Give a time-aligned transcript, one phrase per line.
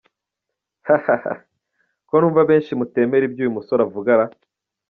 [0.89, 1.27] hhhh,
[2.07, 4.25] ko numva benshi mutemera ibyo uyu musore avuga ra?.